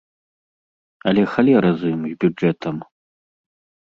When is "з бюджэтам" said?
2.13-2.75